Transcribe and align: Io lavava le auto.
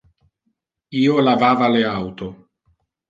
Io 1.01 1.19
lavava 1.27 1.67
le 1.75 1.85
auto. 1.91 2.31